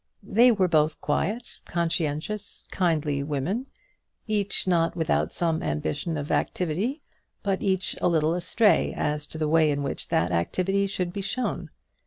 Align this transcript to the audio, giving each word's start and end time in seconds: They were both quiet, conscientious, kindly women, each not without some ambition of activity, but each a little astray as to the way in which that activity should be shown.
They 0.23 0.51
were 0.51 0.67
both 0.67 0.99
quiet, 0.99 1.59
conscientious, 1.65 2.65
kindly 2.71 3.21
women, 3.21 3.67
each 4.25 4.65
not 4.65 4.95
without 4.95 5.31
some 5.31 5.61
ambition 5.61 6.17
of 6.17 6.31
activity, 6.31 7.03
but 7.43 7.61
each 7.61 7.95
a 8.01 8.09
little 8.09 8.33
astray 8.33 8.95
as 8.97 9.27
to 9.27 9.37
the 9.37 9.47
way 9.47 9.69
in 9.69 9.83
which 9.83 10.07
that 10.07 10.31
activity 10.31 10.87
should 10.87 11.13
be 11.13 11.21
shown. 11.21 11.69